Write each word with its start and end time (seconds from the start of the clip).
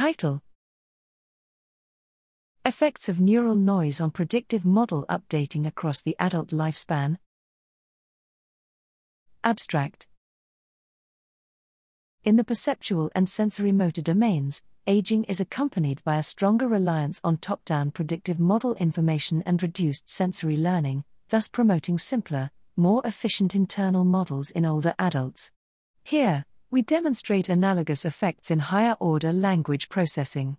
Title 0.00 0.40
Effects 2.64 3.10
of 3.10 3.20
neural 3.20 3.54
noise 3.54 4.00
on 4.00 4.10
predictive 4.10 4.64
model 4.64 5.04
updating 5.10 5.66
across 5.66 6.00
the 6.00 6.16
adult 6.18 6.52
lifespan. 6.52 7.18
Abstract 9.44 10.06
In 12.24 12.36
the 12.36 12.44
perceptual 12.44 13.10
and 13.14 13.28
sensory 13.28 13.72
motor 13.72 14.00
domains, 14.00 14.62
aging 14.86 15.24
is 15.24 15.38
accompanied 15.38 16.02
by 16.02 16.16
a 16.16 16.22
stronger 16.22 16.66
reliance 16.66 17.20
on 17.22 17.36
top 17.36 17.62
down 17.66 17.90
predictive 17.90 18.40
model 18.40 18.74
information 18.76 19.42
and 19.44 19.62
reduced 19.62 20.08
sensory 20.08 20.56
learning, 20.56 21.04
thus 21.28 21.46
promoting 21.46 21.98
simpler, 21.98 22.50
more 22.74 23.02
efficient 23.04 23.54
internal 23.54 24.04
models 24.06 24.50
in 24.50 24.64
older 24.64 24.94
adults. 24.98 25.52
Here, 26.02 26.46
we 26.72 26.82
demonstrate 26.82 27.48
analogous 27.48 28.04
effects 28.04 28.48
in 28.48 28.60
higher 28.60 28.96
order 29.00 29.32
language 29.32 29.88
processing. 29.88 30.56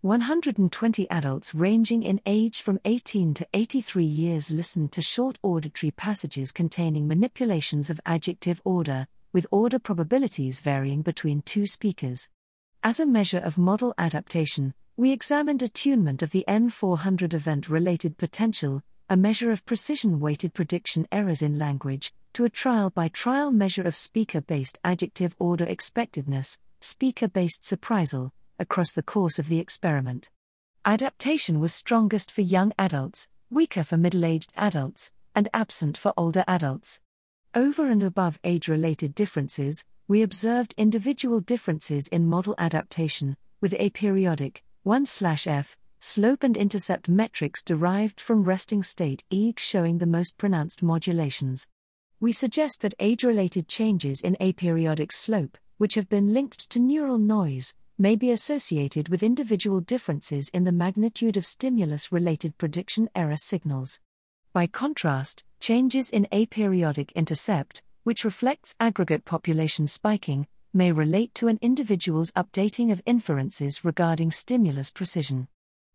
120 0.00 1.10
adults 1.10 1.54
ranging 1.54 2.02
in 2.02 2.18
age 2.24 2.62
from 2.62 2.80
18 2.86 3.34
to 3.34 3.46
83 3.52 4.02
years 4.02 4.50
listened 4.50 4.90
to 4.92 5.02
short 5.02 5.38
auditory 5.42 5.90
passages 5.90 6.50
containing 6.50 7.06
manipulations 7.06 7.90
of 7.90 8.00
adjective 8.06 8.62
order, 8.64 9.06
with 9.34 9.46
order 9.50 9.78
probabilities 9.78 10.60
varying 10.60 11.02
between 11.02 11.42
two 11.42 11.66
speakers. 11.66 12.30
As 12.82 12.98
a 12.98 13.04
measure 13.04 13.42
of 13.44 13.58
model 13.58 13.92
adaptation, 13.98 14.72
we 14.96 15.12
examined 15.12 15.62
attunement 15.62 16.22
of 16.22 16.30
the 16.30 16.46
N400 16.48 17.34
event 17.34 17.68
related 17.68 18.16
potential, 18.16 18.82
a 19.12 19.16
measure 19.16 19.50
of 19.50 19.66
precision 19.66 20.20
weighted 20.20 20.54
prediction 20.54 21.04
errors 21.10 21.42
in 21.42 21.58
language, 21.58 22.12
to 22.32 22.44
a 22.44 22.48
trial 22.48 22.90
by 22.90 23.08
trial 23.08 23.50
measure 23.50 23.82
of 23.82 23.96
speaker 23.96 24.40
based 24.40 24.78
adjective 24.84 25.34
order 25.40 25.64
expectedness, 25.64 26.58
speaker 26.80 27.26
based 27.26 27.64
surprisal, 27.64 28.30
across 28.60 28.92
the 28.92 29.02
course 29.02 29.40
of 29.40 29.48
the 29.48 29.58
experiment. 29.58 30.30
Adaptation 30.84 31.58
was 31.58 31.74
strongest 31.74 32.30
for 32.30 32.42
young 32.42 32.72
adults, 32.78 33.26
weaker 33.50 33.82
for 33.82 33.96
middle 33.96 34.24
aged 34.24 34.52
adults, 34.56 35.10
and 35.34 35.48
absent 35.52 35.98
for 35.98 36.14
older 36.16 36.44
adults. 36.46 37.00
Over 37.52 37.90
and 37.90 38.04
above 38.04 38.38
age 38.44 38.68
related 38.68 39.16
differences, 39.16 39.84
we 40.06 40.22
observed 40.22 40.72
individual 40.78 41.40
differences 41.40 42.06
in 42.06 42.28
model 42.28 42.54
adaptation, 42.58 43.36
with 43.60 43.72
aperiodic 43.72 44.58
1 44.84 45.04
f 45.46 45.76
slope 46.02 46.42
and 46.42 46.56
intercept 46.56 47.10
metrics 47.10 47.62
derived 47.62 48.20
from 48.20 48.42
resting 48.42 48.82
state 48.82 49.22
EEG 49.30 49.58
showing 49.58 49.98
the 49.98 50.06
most 50.06 50.38
pronounced 50.38 50.82
modulations. 50.82 51.68
We 52.18 52.32
suggest 52.32 52.80
that 52.80 52.94
age 52.98 53.22
related 53.22 53.68
changes 53.68 54.22
in 54.22 54.34
aperiodic 54.40 55.12
slope, 55.12 55.58
which 55.76 55.96
have 55.96 56.08
been 56.08 56.32
linked 56.32 56.70
to 56.70 56.80
neural 56.80 57.18
noise, 57.18 57.74
may 57.98 58.16
be 58.16 58.30
associated 58.30 59.10
with 59.10 59.22
individual 59.22 59.80
differences 59.80 60.48
in 60.54 60.64
the 60.64 60.72
magnitude 60.72 61.36
of 61.36 61.44
stimulus 61.44 62.10
related 62.10 62.56
prediction 62.56 63.10
error 63.14 63.36
signals. 63.36 64.00
By 64.54 64.66
contrast, 64.66 65.44
changes 65.60 66.08
in 66.08 66.26
aperiodic 66.32 67.14
intercept, 67.14 67.82
which 68.04 68.24
reflects 68.24 68.74
aggregate 68.80 69.26
population 69.26 69.86
spiking, 69.86 70.46
may 70.72 70.92
relate 70.92 71.34
to 71.34 71.48
an 71.48 71.58
individual's 71.60 72.30
updating 72.32 72.90
of 72.90 73.02
inferences 73.04 73.84
regarding 73.84 74.30
stimulus 74.30 74.90
precision. 74.90 75.46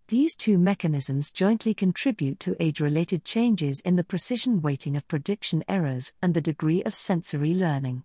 These 0.07 0.35
two 0.35 0.59
mechanisms 0.59 1.31
jointly 1.31 1.73
contribute 1.73 2.39
to 2.41 2.55
age 2.59 2.79
related 2.79 3.25
changes 3.25 3.79
in 3.79 3.95
the 3.95 4.03
precision 4.03 4.61
weighting 4.61 4.95
of 4.95 5.07
prediction 5.07 5.63
errors 5.67 6.13
and 6.21 6.35
the 6.35 6.41
degree 6.41 6.83
of 6.83 6.93
sensory 6.93 7.55
learning. 7.55 8.03